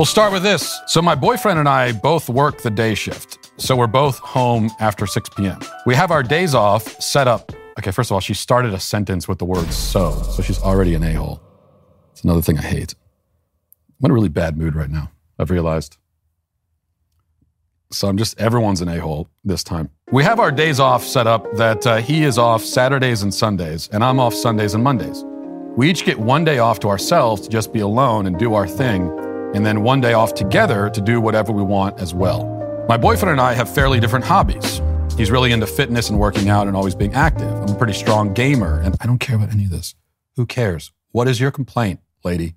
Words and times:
We'll 0.00 0.06
start 0.06 0.32
with 0.32 0.42
this. 0.42 0.80
So, 0.86 1.02
my 1.02 1.14
boyfriend 1.14 1.58
and 1.58 1.68
I 1.68 1.92
both 1.92 2.30
work 2.30 2.62
the 2.62 2.70
day 2.70 2.94
shift. 2.94 3.50
So, 3.58 3.76
we're 3.76 3.86
both 3.86 4.18
home 4.20 4.70
after 4.80 5.06
6 5.06 5.28
p.m. 5.36 5.60
We 5.84 5.94
have 5.94 6.10
our 6.10 6.22
days 6.22 6.54
off 6.54 6.98
set 7.02 7.28
up. 7.28 7.52
Okay, 7.78 7.90
first 7.90 8.10
of 8.10 8.14
all, 8.14 8.20
she 8.20 8.32
started 8.32 8.72
a 8.72 8.80
sentence 8.80 9.28
with 9.28 9.38
the 9.38 9.44
word 9.44 9.70
so. 9.70 10.22
So, 10.22 10.42
she's 10.42 10.58
already 10.58 10.94
an 10.94 11.02
a 11.02 11.12
hole. 11.12 11.42
It's 12.12 12.24
another 12.24 12.40
thing 12.40 12.56
I 12.56 12.62
hate. 12.62 12.94
I'm 14.00 14.06
in 14.06 14.10
a 14.12 14.14
really 14.14 14.30
bad 14.30 14.56
mood 14.56 14.74
right 14.74 14.88
now, 14.88 15.12
I've 15.38 15.50
realized. 15.50 15.98
So, 17.92 18.08
I'm 18.08 18.16
just, 18.16 18.40
everyone's 18.40 18.80
an 18.80 18.88
a 18.88 18.98
hole 19.00 19.28
this 19.44 19.62
time. 19.62 19.90
We 20.10 20.24
have 20.24 20.40
our 20.40 20.50
days 20.50 20.80
off 20.80 21.04
set 21.04 21.26
up 21.26 21.44
that 21.58 21.86
uh, 21.86 21.98
he 21.98 22.24
is 22.24 22.38
off 22.38 22.64
Saturdays 22.64 23.22
and 23.22 23.34
Sundays, 23.34 23.90
and 23.92 24.02
I'm 24.02 24.18
off 24.18 24.32
Sundays 24.32 24.72
and 24.72 24.82
Mondays. 24.82 25.26
We 25.76 25.90
each 25.90 26.06
get 26.06 26.18
one 26.18 26.46
day 26.46 26.58
off 26.58 26.80
to 26.80 26.88
ourselves 26.88 27.42
to 27.42 27.50
just 27.50 27.70
be 27.70 27.80
alone 27.80 28.26
and 28.26 28.38
do 28.38 28.54
our 28.54 28.66
thing, 28.66 29.14
and 29.54 29.64
then 29.64 29.82
one 29.82 30.00
day 30.00 30.12
off 30.12 30.34
together 30.34 30.90
to 30.90 31.00
do 31.00 31.20
whatever 31.20 31.52
we 31.52 31.62
want 31.62 31.98
as 32.00 32.14
well. 32.14 32.44
My 32.88 32.96
boyfriend 32.96 33.32
and 33.32 33.40
I 33.40 33.54
have 33.54 33.72
fairly 33.72 34.00
different 34.00 34.24
hobbies. 34.24 34.80
He's 35.16 35.30
really 35.30 35.52
into 35.52 35.66
fitness 35.66 36.10
and 36.10 36.18
working 36.18 36.48
out 36.48 36.66
and 36.66 36.76
always 36.76 36.94
being 36.94 37.14
active. 37.14 37.52
I'm 37.52 37.74
a 37.74 37.78
pretty 37.78 37.92
strong 37.92 38.32
gamer, 38.32 38.80
and 38.80 38.96
I 39.00 39.06
don't 39.06 39.18
care 39.18 39.36
about 39.36 39.50
any 39.50 39.64
of 39.64 39.70
this. 39.70 39.94
Who 40.36 40.46
cares? 40.46 40.92
What 41.12 41.28
is 41.28 41.40
your 41.40 41.50
complaint, 41.50 42.00
lady? 42.24 42.54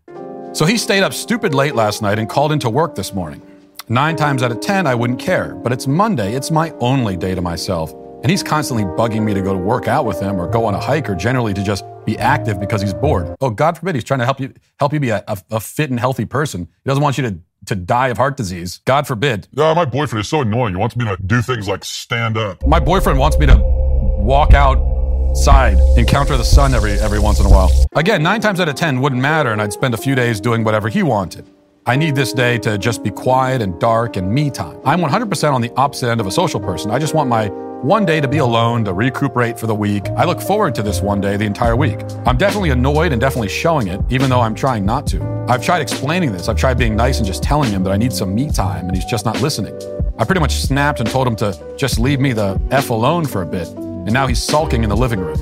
So 0.54 0.66
he 0.66 0.78
stayed 0.78 1.04
up 1.04 1.14
stupid 1.14 1.54
late 1.54 1.76
last 1.76 2.02
night 2.02 2.20
and 2.20 2.30
called 2.30 2.52
into 2.52 2.70
work 2.70 2.96
this 2.96 3.14
morning. 3.14 3.42
Nine 3.90 4.16
times 4.16 4.44
out 4.44 4.52
of 4.52 4.62
10, 4.62 4.88
I 4.88 4.96
wouldn't 4.96 5.20
care, 5.20 5.56
but 5.56 5.74
it's 5.74 5.88
Monday. 5.88 6.36
It's 6.36 6.52
my 6.52 6.72
only 6.80 7.18
day 7.18 7.36
to 7.36 7.42
myself. 7.42 7.92
And 8.22 8.30
he's 8.30 8.44
constantly 8.44 8.86
bugging 8.86 9.24
me 9.24 9.34
to 9.34 9.42
go 9.42 9.52
to 9.52 9.60
work 9.60 9.88
out 9.90 10.06
with 10.06 10.22
him 10.22 10.40
or 10.40 10.48
go 10.48 10.64
on 10.66 10.74
a 10.74 10.80
hike 10.80 11.10
or 11.10 11.16
generally 11.16 11.54
to 11.54 11.64
just 11.64 11.84
be 12.06 12.18
active 12.18 12.60
because 12.60 12.82
he's 12.82 12.94
bored. 12.94 13.36
Oh, 13.42 13.50
God 13.50 13.78
forbid, 13.78 13.96
he's 13.96 14.04
trying 14.04 14.20
to 14.20 14.26
help 14.26 14.40
you 14.40 14.54
help 14.80 14.94
you 14.94 15.00
be 15.00 15.10
a, 15.10 15.24
a, 15.28 15.38
a 15.52 15.60
fit 15.60 15.90
and 15.90 16.00
healthy 16.00 16.26
person. 16.26 16.68
He 16.84 16.90
doesn't 16.90 17.04
want 17.04 17.18
you 17.18 17.24
to 17.30 17.40
to 17.66 17.76
die 17.76 18.10
of 18.10 18.18
heart 18.18 18.36
disease. 18.36 18.82
God 18.86 19.08
forbid. 19.08 19.48
Yeah, 19.52 19.74
my 19.74 19.86
boyfriend 19.86 20.22
is 20.22 20.28
so 20.28 20.42
annoying. 20.42 20.74
He 20.74 20.80
wants 20.80 20.96
me 20.96 21.06
to 21.06 21.18
do 21.26 21.42
things 21.42 21.68
like 21.68 21.86
stand 21.86 22.38
up. 22.38 22.66
My 22.68 22.80
boyfriend 22.80 23.20
wants 23.20 23.38
me 23.38 23.46
to 23.46 23.58
walk 23.58 24.54
outside, 24.54 25.78
encounter 25.98 26.36
the 26.36 26.44
sun 26.44 26.74
every 26.74 26.94
every 26.94 27.20
once 27.20 27.40
in 27.40 27.46
a 27.46 27.50
while. 27.50 27.72
Again, 27.96 28.22
nine 28.22 28.42
times 28.42 28.60
out 28.60 28.70
of 28.70 28.76
ten 28.76 29.02
wouldn't 29.02 29.22
matter, 29.22 29.52
and 29.52 29.62
I'd 29.62 29.74
spend 29.74 29.94
a 29.94 29.98
few 29.98 30.16
days 30.16 30.40
doing 30.42 30.64
whatever 30.64 30.90
he 30.90 31.04
wanted. 31.04 31.50
I 31.86 31.98
need 31.98 32.16
this 32.16 32.32
day 32.32 32.58
to 32.60 32.78
just 32.78 33.04
be 33.04 33.12
quiet 33.12 33.62
and 33.62 33.78
dark 33.78 34.16
and 34.16 34.34
me 34.34 34.50
time. 34.50 34.80
I'm 34.86 35.02
100% 35.02 35.52
on 35.52 35.60
the 35.60 35.70
opposite 35.76 36.10
end 36.10 36.22
of 36.22 36.28
a 36.28 36.32
social 36.32 36.62
person. 36.62 36.92
I 36.92 36.98
just 36.98 37.14
want 37.14 37.28
my 37.28 37.52
one 37.84 38.06
day 38.06 38.22
to 38.22 38.30
be 38.30 38.38
alone, 38.38 38.86
to 38.86 38.94
recuperate 38.94 39.60
for 39.60 39.68
the 39.68 39.76
week. 39.76 40.08
I 40.16 40.24
look 40.24 40.40
forward 40.40 40.74
to 40.76 40.84
this 40.84 41.02
one 41.02 41.20
day 41.20 41.36
the 41.36 41.46
entire 41.46 41.76
week. 41.76 42.00
I'm 42.26 42.38
definitely 42.38 42.70
annoyed 42.70 43.12
and 43.12 43.20
definitely 43.20 43.50
showing 43.50 43.88
it, 43.88 44.00
even 44.10 44.30
though 44.30 44.40
I'm 44.40 44.56
trying 44.56 44.86
not 44.86 45.06
to. 45.08 45.22
I've 45.50 45.62
tried 45.62 45.82
explaining 45.82 46.32
this. 46.32 46.48
I've 46.48 46.56
tried 46.56 46.78
being 46.78 46.96
nice 46.96 47.18
and 47.18 47.28
just 47.28 47.44
telling 47.44 47.70
him 47.70 47.84
that 47.84 47.92
I 47.92 47.98
need 47.98 48.14
some 48.14 48.34
me 48.34 48.50
time, 48.50 48.86
and 48.86 48.96
he's 48.96 49.04
just 49.04 49.26
not 49.26 49.42
listening. 49.42 49.78
I 50.18 50.24
pretty 50.24 50.40
much 50.40 50.54
snapped 50.54 51.02
and 51.02 51.10
told 51.10 51.28
him 51.28 51.36
to 51.38 51.76
just 51.78 52.00
leave 52.00 52.22
me 52.22 52.32
the 52.32 52.58
F 52.72 52.90
alone 52.90 53.26
for 53.26 53.42
a 53.42 53.46
bit, 53.46 53.68
and 53.68 54.14
now 54.14 54.28
he's 54.28 54.42
sulking 54.42 54.84
in 54.84 54.90
the 54.90 54.96
living 54.96 55.20
room. 55.20 55.38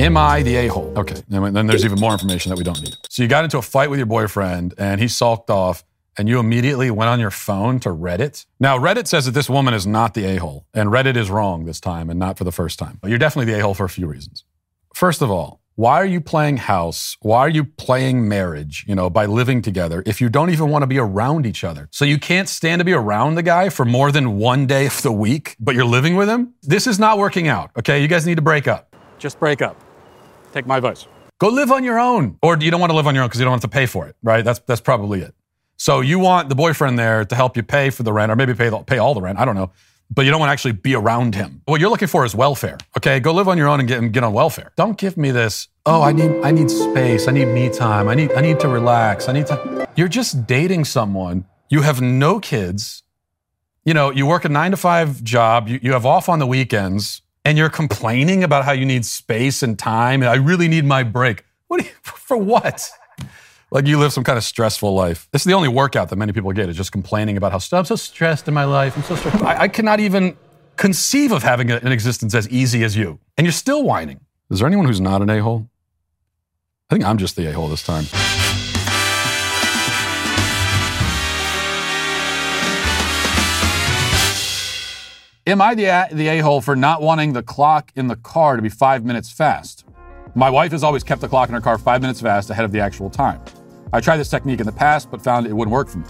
Am 0.00 0.16
I 0.16 0.42
the 0.42 0.56
a 0.56 0.66
hole? 0.66 0.92
Okay, 0.96 1.22
then 1.28 1.54
then 1.54 1.68
there's 1.68 1.84
even 1.84 2.00
more 2.00 2.12
information 2.12 2.50
that 2.50 2.58
we 2.58 2.64
don't 2.64 2.82
need. 2.82 2.96
So 3.08 3.22
you 3.22 3.28
got 3.28 3.44
into 3.44 3.58
a 3.58 3.62
fight 3.62 3.88
with 3.88 4.00
your 4.00 4.06
boyfriend, 4.06 4.74
and 4.78 5.00
he 5.00 5.06
sulked 5.06 5.48
off 5.48 5.84
and 6.18 6.28
you 6.28 6.38
immediately 6.38 6.90
went 6.90 7.08
on 7.08 7.20
your 7.20 7.30
phone 7.30 7.80
to 7.80 7.90
Reddit. 7.90 8.46
Now, 8.58 8.78
Reddit 8.78 9.06
says 9.06 9.26
that 9.26 9.32
this 9.32 9.50
woman 9.50 9.74
is 9.74 9.86
not 9.86 10.14
the 10.14 10.24
a 10.24 10.36
hole, 10.36 10.66
and 10.74 10.90
Reddit 10.90 11.16
is 11.16 11.30
wrong 11.30 11.64
this 11.64 11.80
time 11.80 12.10
and 12.10 12.18
not 12.18 12.38
for 12.38 12.44
the 12.44 12.52
first 12.52 12.78
time. 12.78 12.98
But 13.00 13.10
you're 13.10 13.18
definitely 13.18 13.52
the 13.52 13.58
a 13.58 13.62
hole 13.62 13.74
for 13.74 13.84
a 13.84 13.88
few 13.88 14.06
reasons. 14.06 14.44
First 14.94 15.22
of 15.22 15.30
all, 15.30 15.60
why 15.76 16.00
are 16.00 16.06
you 16.06 16.22
playing 16.22 16.56
house? 16.56 17.18
Why 17.20 17.40
are 17.40 17.50
you 17.50 17.62
playing 17.62 18.26
marriage, 18.26 18.86
you 18.88 18.94
know, 18.94 19.10
by 19.10 19.26
living 19.26 19.60
together 19.60 20.02
if 20.06 20.22
you 20.22 20.30
don't 20.30 20.48
even 20.48 20.70
want 20.70 20.84
to 20.84 20.86
be 20.86 20.96
around 20.96 21.44
each 21.44 21.64
other? 21.64 21.90
So 21.92 22.06
you 22.06 22.18
can't 22.18 22.48
stand 22.48 22.80
to 22.80 22.84
be 22.86 22.94
around 22.94 23.34
the 23.34 23.42
guy 23.42 23.68
for 23.68 23.84
more 23.84 24.10
than 24.10 24.38
one 24.38 24.66
day 24.66 24.86
of 24.86 25.02
the 25.02 25.12
week, 25.12 25.54
but 25.60 25.74
you're 25.74 25.84
living 25.84 26.16
with 26.16 26.30
him? 26.30 26.54
This 26.62 26.86
is 26.86 26.98
not 26.98 27.18
working 27.18 27.46
out, 27.46 27.72
okay? 27.78 28.00
You 28.00 28.08
guys 28.08 28.26
need 28.26 28.36
to 28.36 28.42
break 28.42 28.66
up. 28.66 28.96
Just 29.18 29.38
break 29.38 29.60
up. 29.60 29.78
Take 30.54 30.66
my 30.66 30.78
advice. 30.78 31.06
Go 31.38 31.48
live 31.48 31.70
on 31.70 31.84
your 31.84 31.98
own. 31.98 32.38
Or 32.40 32.56
you 32.56 32.70
don't 32.70 32.80
want 32.80 32.90
to 32.90 32.96
live 32.96 33.06
on 33.06 33.14
your 33.14 33.24
own 33.24 33.28
because 33.28 33.40
you 33.40 33.44
don't 33.44 33.52
have 33.52 33.60
to 33.60 33.68
pay 33.68 33.84
for 33.84 34.08
it, 34.08 34.16
right? 34.22 34.42
That's, 34.42 34.60
that's 34.60 34.80
probably 34.80 35.20
it. 35.20 35.34
So 35.76 36.00
you 36.00 36.18
want 36.18 36.48
the 36.48 36.54
boyfriend 36.54 36.98
there 36.98 37.24
to 37.24 37.34
help 37.34 37.56
you 37.56 37.62
pay 37.62 37.90
for 37.90 38.02
the 38.02 38.12
rent, 38.12 38.32
or 38.32 38.36
maybe 38.36 38.54
pay 38.54 38.68
the, 38.68 38.78
pay 38.78 38.98
all 38.98 39.14
the 39.14 39.20
rent. 39.20 39.38
I 39.38 39.44
don't 39.44 39.54
know, 39.54 39.70
but 40.10 40.24
you 40.24 40.30
don't 40.30 40.40
want 40.40 40.48
to 40.48 40.52
actually 40.52 40.72
be 40.72 40.94
around 40.94 41.34
him. 41.34 41.62
What 41.66 41.80
you're 41.80 41.90
looking 41.90 42.08
for 42.08 42.24
is 42.24 42.34
welfare. 42.34 42.78
Okay, 42.96 43.20
go 43.20 43.32
live 43.32 43.48
on 43.48 43.58
your 43.58 43.68
own 43.68 43.80
and 43.80 43.88
get 43.88 44.12
get 44.12 44.24
on 44.24 44.32
welfare. 44.32 44.72
Don't 44.76 44.96
give 44.96 45.16
me 45.16 45.30
this. 45.30 45.68
Oh, 45.84 46.02
I 46.02 46.12
need 46.12 46.30
I 46.42 46.50
need 46.50 46.70
space. 46.70 47.28
I 47.28 47.32
need 47.32 47.46
me 47.46 47.68
time. 47.68 48.08
I 48.08 48.14
need 48.14 48.32
I 48.32 48.40
need 48.40 48.58
to 48.60 48.68
relax. 48.68 49.28
I 49.28 49.32
need 49.32 49.46
to. 49.48 49.86
You're 49.96 50.08
just 50.08 50.46
dating 50.46 50.84
someone. 50.84 51.44
You 51.68 51.82
have 51.82 52.00
no 52.00 52.40
kids. 52.40 53.02
You 53.84 53.94
know, 53.94 54.10
you 54.10 54.26
work 54.26 54.44
a 54.44 54.48
nine 54.48 54.72
to 54.72 54.76
five 54.76 55.22
job. 55.22 55.68
You, 55.68 55.78
you 55.82 55.92
have 55.92 56.06
off 56.06 56.28
on 56.28 56.38
the 56.38 56.46
weekends, 56.46 57.22
and 57.44 57.56
you're 57.58 57.70
complaining 57.70 58.42
about 58.42 58.64
how 58.64 58.72
you 58.72 58.84
need 58.84 59.04
space 59.04 59.62
and 59.62 59.78
time. 59.78 60.22
And 60.22 60.28
I 60.28 60.36
really 60.36 60.68
need 60.68 60.84
my 60.84 61.02
break. 61.02 61.44
What 61.68 61.84
you, 61.84 61.90
for 62.02 62.36
what? 62.36 62.88
Like 63.76 63.86
you 63.86 63.98
live 63.98 64.10
some 64.10 64.24
kind 64.24 64.38
of 64.38 64.42
stressful 64.42 64.94
life. 64.94 65.28
This 65.32 65.42
is 65.42 65.44
the 65.44 65.52
only 65.52 65.68
workout 65.68 66.08
that 66.08 66.16
many 66.16 66.32
people 66.32 66.50
get 66.52 66.70
is 66.70 66.78
just 66.78 66.92
complaining 66.92 67.36
about 67.36 67.52
how 67.52 67.58
I'm 67.76 67.84
so 67.84 67.94
stressed 67.94 68.48
in 68.48 68.54
my 68.54 68.64
life. 68.64 68.96
I'm 68.96 69.02
so 69.02 69.16
stressed. 69.16 69.42
I, 69.42 69.64
I 69.64 69.68
cannot 69.68 70.00
even 70.00 70.34
conceive 70.76 71.30
of 71.30 71.42
having 71.42 71.70
an 71.70 71.92
existence 71.92 72.34
as 72.34 72.48
easy 72.48 72.84
as 72.84 72.96
you, 72.96 73.20
and 73.36 73.44
you're 73.44 73.52
still 73.52 73.84
whining. 73.84 74.20
Is 74.48 74.60
there 74.60 74.66
anyone 74.66 74.86
who's 74.86 74.98
not 74.98 75.20
an 75.20 75.28
a 75.28 75.42
hole? 75.42 75.68
I 76.88 76.94
think 76.94 77.04
I'm 77.04 77.18
just 77.18 77.36
the 77.36 77.48
a 77.48 77.52
hole 77.52 77.68
this 77.68 77.82
time. 77.82 78.06
Am 85.46 85.60
I 85.60 85.74
the, 85.74 86.08
the 86.16 86.28
a 86.28 86.38
hole 86.38 86.62
for 86.62 86.76
not 86.76 87.02
wanting 87.02 87.34
the 87.34 87.42
clock 87.42 87.92
in 87.94 88.06
the 88.06 88.16
car 88.16 88.56
to 88.56 88.62
be 88.62 88.70
five 88.70 89.04
minutes 89.04 89.30
fast? 89.30 89.84
My 90.34 90.48
wife 90.48 90.72
has 90.72 90.82
always 90.82 91.04
kept 91.04 91.20
the 91.20 91.28
clock 91.28 91.50
in 91.50 91.54
her 91.54 91.60
car 91.60 91.76
five 91.76 92.00
minutes 92.00 92.22
fast 92.22 92.48
ahead 92.48 92.64
of 92.64 92.72
the 92.72 92.80
actual 92.80 93.10
time. 93.10 93.42
I 93.96 94.00
tried 94.00 94.18
this 94.18 94.28
technique 94.28 94.60
in 94.60 94.66
the 94.66 94.72
past, 94.72 95.10
but 95.10 95.22
found 95.22 95.46
it 95.46 95.54
wouldn't 95.54 95.72
work 95.72 95.88
for 95.88 95.96
me. 95.96 96.04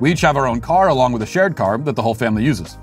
We 0.00 0.10
each 0.10 0.22
have 0.22 0.38
our 0.38 0.46
own 0.46 0.58
car 0.58 0.88
along 0.88 1.12
with 1.12 1.20
a 1.20 1.26
shared 1.26 1.54
car 1.54 1.76
that 1.76 1.94
the 1.94 2.00
whole 2.00 2.14
family 2.14 2.42
uses. 2.42 2.78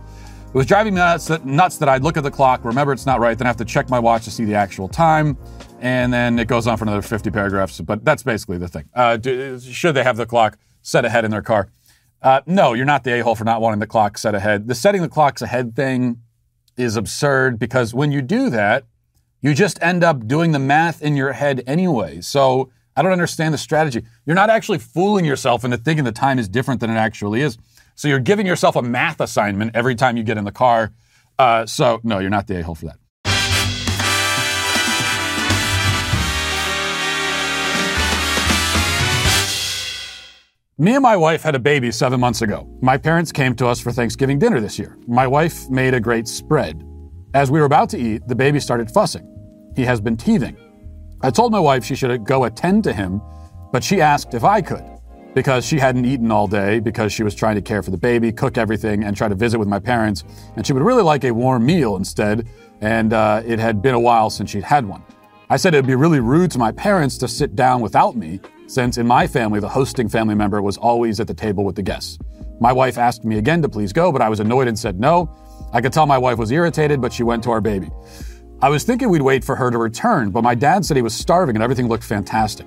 It 0.48 0.54
was 0.54 0.68
driving 0.68 0.94
me 0.94 1.00
nuts 1.00 1.26
that, 1.26 1.44
nuts 1.44 1.78
that 1.78 1.90
I'd 1.90 2.04
look 2.04 2.18
at 2.18 2.24
the 2.24 2.30
clock, 2.30 2.64
remember 2.64 2.94
it's 2.94 3.08
not 3.08 3.20
right, 3.20 3.36
then 3.36 3.48
I 3.48 3.50
have 3.50 3.58
to 3.58 3.66
check 3.66 3.90
my 3.90 3.98
watch 3.98 4.26
to 4.26 4.32
see 4.32 4.46
the 4.46 4.54
actual 4.54 4.88
time, 4.88 5.40
and 5.80 6.14
then 6.14 6.38
it 6.38 6.48
goes 6.48 6.68
on 6.68 6.78
for 6.78 6.84
another 6.84 7.02
50 7.02 7.32
paragraphs. 7.32 7.82
But 7.82 8.06
that's 8.06 8.22
basically 8.22 8.60
the 8.60 8.68
thing. 8.68 8.88
Uh, 8.94 9.18
do, 9.18 9.60
should 9.60 9.96
they 9.96 10.04
have 10.04 10.18
the 10.18 10.28
clock 10.28 10.60
set 10.84 11.04
ahead 11.04 11.26
in 11.26 11.32
their 11.32 11.42
car? 11.42 11.70
Uh, 12.22 12.42
no, 12.46 12.74
you're 12.74 12.86
not 12.86 13.04
the 13.04 13.14
a 13.14 13.24
hole 13.24 13.34
for 13.34 13.46
not 13.46 13.60
wanting 13.60 13.80
the 13.80 13.88
clock 13.88 14.20
set 14.20 14.36
ahead. 14.36 14.68
The 14.68 14.76
setting 14.76 15.02
the 15.02 15.10
clocks 15.10 15.42
ahead 15.42 15.76
thing 15.76 16.22
is 16.78 16.96
absurd 16.96 17.58
because 17.58 17.96
when 17.96 18.12
you 18.12 18.22
do 18.22 18.52
that, 18.52 18.86
you 19.42 19.56
just 19.56 19.82
end 19.82 20.04
up 20.04 20.28
doing 20.28 20.52
the 20.52 20.60
math 20.60 21.02
in 21.02 21.18
your 21.18 21.34
head 21.34 21.64
anyway. 21.66 22.22
So 22.22 22.70
I 22.96 23.02
don't 23.02 23.12
understand 23.12 23.54
the 23.54 23.58
strategy. 23.58 24.04
You're 24.26 24.36
not 24.36 24.50
actually 24.50 24.80
fooling 24.80 25.26
yourself 25.26 25.66
into 25.66 25.78
thinking 25.78 26.04
the 26.04 26.12
time 26.12 26.40
is 26.40 26.48
different 26.48 26.80
than 26.80 26.90
it 26.90 26.96
actually 26.96 27.42
is. 27.42 27.58
So 27.96 28.08
you're 28.08 28.20
giving 28.20 28.46
yourself 28.46 28.76
a 28.76 28.82
math 28.82 29.20
assignment 29.20 29.76
every 29.76 29.96
time 29.96 30.18
you 30.18 30.24
get 30.24 30.38
in 30.38 30.44
the 30.44 30.52
car. 30.52 30.92
Uh, 31.40 31.66
so 31.66 32.00
no, 32.04 32.20
you're 32.20 32.30
not 32.30 32.48
the 32.48 32.60
a 32.60 32.64
hole 32.64 32.76
for 32.76 32.86
that. 32.86 32.98
Me 40.80 40.96
and 40.96 41.04
my 41.04 41.16
wife 41.16 41.44
had 41.44 41.54
a 41.54 41.60
baby 41.60 41.92
seven 41.92 42.20
months 42.20 42.42
ago. 42.42 42.68
My 42.82 42.98
parents 42.98 43.32
came 43.32 43.56
to 43.56 43.68
us 43.68 43.80
for 43.80 43.92
Thanksgiving 43.92 44.40
dinner 44.40 44.60
this 44.60 44.80
year. 44.80 44.98
My 45.08 45.28
wife 45.28 45.70
made 45.70 45.94
a 45.94 46.00
great 46.00 46.28
spread. 46.28 46.84
As 47.36 47.52
we 47.52 47.60
were 47.60 47.66
about 47.66 47.90
to 47.92 47.98
eat, 48.00 48.28
the 48.28 48.36
baby 48.36 48.60
started 48.60 48.90
fussing. 48.90 49.30
He 49.76 49.86
has 49.86 50.02
been 50.02 50.18
teething. 50.18 50.58
I 51.26 51.32
told 51.32 51.54
my 51.54 51.60
wife 51.60 51.86
she 51.86 51.96
should 51.96 52.26
go 52.26 52.44
attend 52.44 52.84
to 52.84 52.92
him, 52.92 53.22
but 53.72 53.82
she 53.82 54.02
asked 54.02 54.34
if 54.34 54.44
I 54.44 54.62
could 54.62 54.84
because 55.34 55.66
she 55.66 55.80
hadn't 55.80 56.04
eaten 56.04 56.30
all 56.32 56.48
day 56.48 56.82
because 56.82 57.14
she 57.14 57.24
was 57.24 57.34
trying 57.34 57.56
to 57.56 57.62
care 57.62 57.82
for 57.82 57.92
the 57.92 57.98
baby, 57.98 58.30
cook 58.30 58.58
everything, 58.58 59.06
and 59.06 59.16
try 59.16 59.30
to 59.30 59.34
visit 59.34 59.58
with 59.58 59.70
my 59.70 59.80
parents. 59.80 60.26
And 60.58 60.68
she 60.68 60.74
would 60.74 60.84
really 60.84 61.02
like 61.02 61.24
a 61.24 61.32
warm 61.32 61.66
meal 61.66 61.96
instead, 61.96 62.50
and 62.82 63.14
uh, 63.14 63.42
it 63.46 63.58
had 63.58 63.82
been 63.82 63.96
a 63.96 64.00
while 64.00 64.30
since 64.30 64.52
she'd 64.52 64.66
had 64.66 64.86
one. 64.86 65.02
I 65.50 65.56
said 65.56 65.74
it 65.74 65.78
would 65.78 65.88
be 65.88 65.96
really 65.96 66.20
rude 66.20 66.52
to 66.52 66.60
my 66.60 66.74
parents 66.74 67.18
to 67.20 67.30
sit 67.30 67.56
down 67.56 67.80
without 67.80 68.18
me, 68.18 68.42
since 68.68 68.98
in 68.98 69.08
my 69.08 69.26
family, 69.26 69.62
the 69.62 69.70
hosting 69.70 70.10
family 70.10 70.36
member 70.36 70.62
was 70.62 70.76
always 70.76 71.22
at 71.22 71.28
the 71.28 71.34
table 71.34 71.64
with 71.64 71.78
the 71.78 71.84
guests. 71.84 72.20
My 72.60 72.74
wife 72.74 72.98
asked 72.98 73.24
me 73.24 73.38
again 73.38 73.62
to 73.62 73.70
please 73.70 73.94
go, 73.94 74.12
but 74.12 74.22
I 74.22 74.28
was 74.28 74.42
annoyed 74.42 74.68
and 74.68 74.78
said 74.78 75.00
no. 75.00 75.34
I 75.72 75.80
could 75.80 75.94
tell 75.94 76.06
my 76.06 76.18
wife 76.18 76.38
was 76.38 76.52
irritated, 76.52 77.00
but 77.00 77.14
she 77.14 77.24
went 77.24 77.44
to 77.46 77.52
our 77.52 77.62
baby. 77.62 77.90
I 78.64 78.70
was 78.70 78.86
thinking 78.86 79.10
we'd 79.10 79.22
wait 79.22 79.44
for 79.44 79.58
her 79.58 79.70
to 79.70 79.78
return, 79.78 80.32
but 80.32 80.42
my 80.42 80.56
dad 80.56 80.86
said 80.86 80.96
he 80.96 81.04
was 81.04 81.14
starving 81.14 81.58
and 81.58 81.62
everything 81.62 81.90
looked 81.90 82.06
fantastic. 82.06 82.66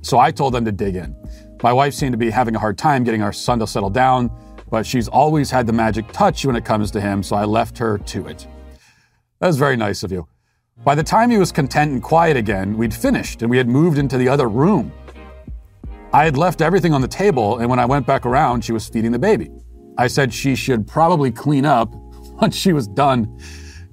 So 0.00 0.20
I 0.20 0.30
told 0.30 0.54
them 0.54 0.64
to 0.64 0.70
dig 0.70 0.94
in. 0.94 1.16
My 1.64 1.72
wife 1.72 1.94
seemed 1.94 2.12
to 2.12 2.16
be 2.16 2.30
having 2.30 2.54
a 2.54 2.60
hard 2.60 2.78
time 2.78 3.02
getting 3.02 3.22
our 3.22 3.32
son 3.32 3.58
to 3.58 3.66
settle 3.66 3.90
down, 3.90 4.30
but 4.70 4.86
she's 4.86 5.08
always 5.08 5.50
had 5.50 5.66
the 5.66 5.72
magic 5.72 6.12
touch 6.12 6.46
when 6.46 6.54
it 6.54 6.64
comes 6.64 6.92
to 6.92 7.00
him, 7.00 7.24
so 7.24 7.34
I 7.34 7.44
left 7.44 7.76
her 7.78 7.98
to 7.98 8.28
it. 8.28 8.46
That 9.40 9.48
was 9.48 9.56
very 9.56 9.76
nice 9.76 10.04
of 10.04 10.12
you. 10.12 10.28
By 10.84 10.94
the 10.94 11.02
time 11.02 11.28
he 11.28 11.38
was 11.38 11.50
content 11.50 11.90
and 11.90 12.00
quiet 12.00 12.36
again, 12.36 12.76
we'd 12.76 12.94
finished 12.94 13.42
and 13.42 13.50
we 13.50 13.56
had 13.56 13.68
moved 13.68 13.98
into 13.98 14.18
the 14.18 14.28
other 14.28 14.48
room. 14.48 14.92
I 16.12 16.24
had 16.24 16.36
left 16.36 16.60
everything 16.60 16.94
on 16.94 17.00
the 17.00 17.08
table, 17.08 17.58
and 17.58 17.68
when 17.68 17.80
I 17.80 17.84
went 17.84 18.06
back 18.06 18.26
around, 18.26 18.64
she 18.64 18.70
was 18.70 18.88
feeding 18.88 19.10
the 19.10 19.18
baby. 19.18 19.50
I 19.98 20.06
said 20.06 20.32
she 20.32 20.54
should 20.54 20.86
probably 20.86 21.32
clean 21.32 21.64
up 21.64 21.92
once 22.40 22.54
she 22.54 22.72
was 22.72 22.86
done, 22.86 23.40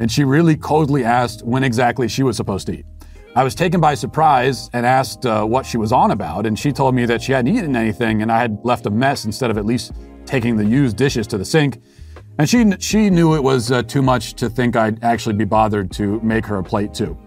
and 0.04 0.12
she 0.12 0.26
really 0.26 0.58
coldly 0.58 1.06
asked 1.06 1.46
when 1.46 1.64
exactly 1.64 2.10
she 2.10 2.24
was 2.24 2.36
supposed 2.36 2.68
to 2.68 2.74
eat. 2.74 2.86
I 3.38 3.44
was 3.46 3.56
taken 3.56 3.80
by 3.80 3.94
surprise 3.94 4.70
and 4.74 4.86
asked 4.86 5.26
uh, 5.26 5.46
what 5.46 5.66
she 5.66 5.78
was 5.78 5.94
on 5.94 6.12
about, 6.12 6.46
and 6.46 6.60
she 6.60 6.74
told 6.74 6.94
me 6.94 7.06
that 7.06 7.22
she 7.22 7.32
hadn't 7.32 7.56
eaten 7.56 7.74
anything 7.74 8.22
and 8.22 8.30
I 8.30 8.42
had 8.42 8.60
left 8.66 8.86
a 8.86 8.90
mess 8.90 9.24
instead 9.24 9.50
of 9.50 9.58
at 9.58 9.64
least 9.64 9.94
taking 10.26 10.58
the 10.58 10.66
used 10.66 10.98
dishes 10.98 11.26
to 11.28 11.38
the 11.38 11.46
sink. 11.46 11.82
And 12.38 12.50
she, 12.50 12.70
she 12.80 13.10
knew 13.10 13.34
it 13.34 13.42
was 13.42 13.72
uh, 13.72 13.82
too 13.84 14.02
much 14.02 14.34
to 14.34 14.50
think 14.50 14.76
I'd 14.76 15.02
actually 15.06 15.36
be 15.36 15.46
bothered 15.46 15.90
to 15.94 16.20
make 16.20 16.46
her 16.48 16.58
a 16.58 16.64
plate 16.64 16.94
too. 16.94 17.18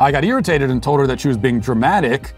I 0.00 0.10
got 0.10 0.24
irritated 0.24 0.70
and 0.70 0.82
told 0.82 0.98
her 0.98 1.06
that 1.06 1.20
she 1.20 1.28
was 1.28 1.36
being 1.36 1.60
dramatic, 1.60 2.32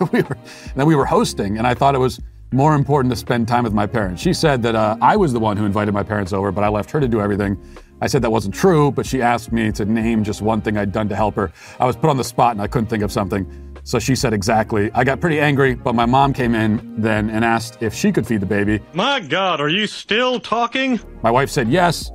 that, 0.00 0.10
we 0.12 0.22
were, 0.22 0.38
that 0.74 0.86
we 0.86 0.96
were 0.96 1.06
hosting, 1.06 1.58
and 1.58 1.68
I 1.68 1.74
thought 1.74 1.94
it 1.94 1.98
was 1.98 2.20
more 2.50 2.74
important 2.74 3.12
to 3.12 3.16
spend 3.16 3.46
time 3.46 3.62
with 3.62 3.72
my 3.72 3.86
parents. 3.86 4.20
She 4.20 4.32
said 4.32 4.60
that 4.64 4.74
uh, 4.74 4.96
I 5.00 5.16
was 5.16 5.32
the 5.32 5.40
one 5.40 5.56
who 5.56 5.66
invited 5.66 5.94
my 5.94 6.02
parents 6.02 6.32
over, 6.32 6.50
but 6.50 6.64
I 6.64 6.68
left 6.68 6.90
her 6.90 6.98
to 6.98 7.06
do 7.06 7.20
everything. 7.20 7.56
I 8.04 8.06
said 8.06 8.20
that 8.20 8.30
wasn't 8.30 8.54
true, 8.54 8.90
but 8.90 9.06
she 9.06 9.22
asked 9.22 9.50
me 9.50 9.72
to 9.72 9.86
name 9.86 10.24
just 10.24 10.42
one 10.42 10.60
thing 10.60 10.76
I'd 10.76 10.92
done 10.92 11.08
to 11.08 11.16
help 11.16 11.36
her. 11.36 11.50
I 11.80 11.86
was 11.86 11.96
put 11.96 12.10
on 12.10 12.18
the 12.18 12.24
spot 12.24 12.52
and 12.52 12.60
I 12.60 12.66
couldn't 12.66 12.88
think 12.88 13.02
of 13.02 13.10
something. 13.10 13.80
So 13.82 13.98
she 13.98 14.14
said 14.14 14.34
exactly. 14.34 14.90
I 14.92 15.04
got 15.04 15.22
pretty 15.22 15.40
angry, 15.40 15.74
but 15.74 15.94
my 15.94 16.04
mom 16.04 16.34
came 16.34 16.54
in 16.54 17.00
then 17.00 17.30
and 17.30 17.42
asked 17.42 17.82
if 17.82 17.94
she 17.94 18.12
could 18.12 18.26
feed 18.26 18.40
the 18.40 18.46
baby. 18.46 18.80
My 18.92 19.20
God, 19.20 19.58
are 19.58 19.70
you 19.70 19.86
still 19.86 20.38
talking? 20.38 21.00
My 21.22 21.30
wife 21.30 21.48
said 21.48 21.70
yes, 21.70 22.10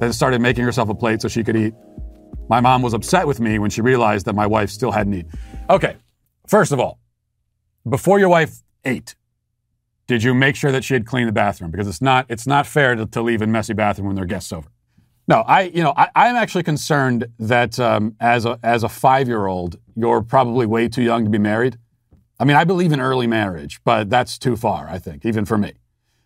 then 0.00 0.10
started 0.14 0.40
making 0.40 0.64
herself 0.64 0.88
a 0.88 0.94
plate 0.94 1.20
so 1.20 1.28
she 1.28 1.44
could 1.44 1.54
eat. 1.54 1.74
My 2.48 2.60
mom 2.60 2.80
was 2.80 2.94
upset 2.94 3.26
with 3.26 3.38
me 3.38 3.58
when 3.58 3.68
she 3.68 3.82
realized 3.82 4.24
that 4.24 4.34
my 4.34 4.46
wife 4.46 4.70
still 4.70 4.90
hadn't 4.90 5.12
eaten. 5.12 5.32
Okay, 5.68 5.96
first 6.46 6.72
of 6.72 6.80
all, 6.80 6.98
before 7.86 8.18
your 8.18 8.30
wife 8.30 8.62
ate, 8.86 9.16
did 10.06 10.22
you 10.22 10.32
make 10.32 10.56
sure 10.56 10.72
that 10.72 10.82
she 10.82 10.94
had 10.94 11.04
cleaned 11.04 11.28
the 11.28 11.32
bathroom? 11.32 11.70
Because 11.70 11.88
it's 11.88 12.00
not 12.00 12.24
it's 12.30 12.46
not 12.46 12.66
fair 12.66 12.94
to, 12.94 13.04
to 13.04 13.20
leave 13.20 13.42
a 13.42 13.46
messy 13.46 13.74
bathroom 13.74 14.06
when 14.06 14.16
there 14.16 14.24
are 14.24 14.26
guests 14.26 14.50
over. 14.50 14.68
No, 15.28 15.40
I, 15.40 15.62
you 15.62 15.82
know, 15.82 15.92
I, 15.96 16.08
I'm 16.14 16.36
actually 16.36 16.62
concerned 16.62 17.26
that 17.38 17.80
um, 17.80 18.14
as 18.20 18.44
a 18.44 18.58
as 18.62 18.84
a 18.84 18.88
five 18.88 19.26
year 19.26 19.46
old, 19.46 19.78
you're 19.96 20.22
probably 20.22 20.66
way 20.66 20.88
too 20.88 21.02
young 21.02 21.24
to 21.24 21.30
be 21.30 21.38
married. 21.38 21.78
I 22.38 22.44
mean, 22.44 22.56
I 22.56 22.64
believe 22.64 22.92
in 22.92 23.00
early 23.00 23.26
marriage, 23.26 23.80
but 23.84 24.08
that's 24.08 24.38
too 24.38 24.56
far. 24.56 24.88
I 24.88 24.98
think, 24.98 25.24
even 25.24 25.44
for 25.44 25.58
me. 25.58 25.72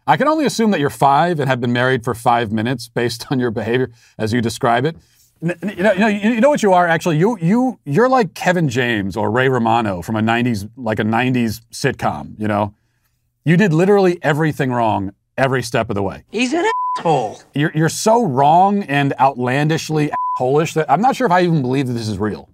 I 0.06 0.16
can 0.16 0.28
only 0.28 0.44
assume 0.44 0.70
that 0.72 0.80
you're 0.80 0.90
five 0.90 1.38
and 1.38 1.48
have 1.48 1.60
been 1.60 1.72
married 1.72 2.04
for 2.04 2.14
five 2.14 2.50
minutes 2.52 2.88
based 2.88 3.26
on 3.30 3.38
your 3.38 3.50
behavior 3.50 3.90
as 4.18 4.32
you 4.32 4.40
describe 4.40 4.84
it. 4.84 4.96
You 5.40 5.54
know, 5.82 5.92
you 5.92 6.00
know, 6.00 6.08
you 6.08 6.40
know 6.40 6.50
what 6.50 6.62
you 6.62 6.74
are 6.74 6.86
actually. 6.86 7.16
You 7.16 7.38
you 7.40 7.78
you're 7.86 8.08
like 8.08 8.34
Kevin 8.34 8.68
James 8.68 9.16
or 9.16 9.30
Ray 9.30 9.48
Romano 9.48 10.02
from 10.02 10.16
a 10.16 10.20
'90s 10.20 10.68
like 10.76 10.98
a 10.98 11.04
'90s 11.04 11.62
sitcom. 11.72 12.38
You 12.38 12.48
know, 12.48 12.74
you 13.46 13.56
did 13.56 13.72
literally 13.72 14.18
everything 14.22 14.70
wrong 14.70 15.14
every 15.40 15.62
step 15.62 15.90
of 15.90 15.96
the 15.96 16.02
way. 16.02 16.24
He's 16.30 16.52
an 16.52 16.64
asshole. 16.96 17.40
You're, 17.54 17.72
you're 17.74 17.88
so 17.88 18.24
wrong 18.24 18.82
and 18.84 19.14
outlandishly 19.18 20.10
assholeish 20.38 20.74
that 20.74 20.90
I'm 20.90 21.00
not 21.00 21.16
sure 21.16 21.26
if 21.26 21.32
I 21.32 21.42
even 21.42 21.62
believe 21.62 21.86
that 21.88 21.94
this 21.94 22.08
is 22.08 22.18
real. 22.18 22.48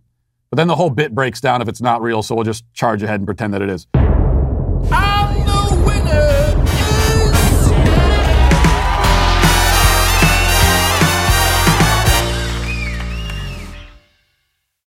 But 0.51 0.57
then 0.57 0.69
the 0.69 0.77
whole 0.77 0.91
bit 0.91 1.15
breaks 1.15 1.41
down 1.41 1.61
if 1.61 1.69
it's 1.69 1.83
not 1.83 2.01
real, 2.01 2.23
so 2.23 2.35
we'll 2.35 2.45
just 2.45 2.65
charge 2.73 3.03
ahead 3.03 3.21
and 3.21 3.27
pretend 3.27 3.53
that 3.55 3.63
it 3.63 3.69
is. 3.69 3.87
Ah! 3.97 5.16